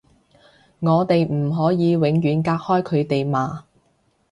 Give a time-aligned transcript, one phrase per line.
[0.79, 3.65] 我哋唔可以永遠隔開佢哋嘛